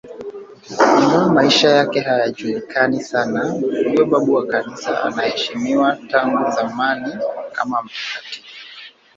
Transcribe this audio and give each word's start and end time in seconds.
Ingawa 0.99 1.29
maisha 1.31 1.69
yake 1.69 1.99
hayajulikani 1.99 3.03
sana, 3.03 3.51
huyo 3.89 4.05
babu 4.05 4.33
wa 4.33 4.47
Kanisa 4.47 5.03
anaheshimiwa 5.03 5.95
tangu 6.07 6.51
zamani 6.51 7.13
kama 7.53 7.83
mtakatifu. 7.83 8.43